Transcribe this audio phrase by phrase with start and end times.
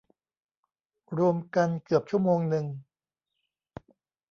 [1.17, 2.65] รวมกันเกือบชั่วโมงนึง